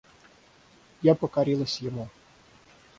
Я 1.03 1.13
покорилась 1.13 1.77
ему. 1.79 2.09